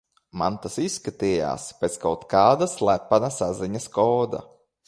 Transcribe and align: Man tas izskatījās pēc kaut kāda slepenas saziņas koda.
Man 0.41 0.55
tas 0.63 0.77
izskatījās 0.83 1.67
pēc 1.83 1.99
kaut 2.05 2.25
kāda 2.33 2.71
slepenas 2.75 3.41
saziņas 3.43 3.91
koda. 4.01 4.43